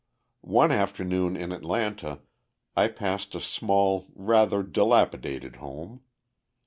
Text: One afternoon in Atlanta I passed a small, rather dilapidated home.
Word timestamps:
One 0.41 0.71
afternoon 0.71 1.37
in 1.37 1.51
Atlanta 1.51 2.21
I 2.75 2.87
passed 2.87 3.35
a 3.35 3.39
small, 3.39 4.07
rather 4.15 4.63
dilapidated 4.63 5.57
home. 5.57 6.01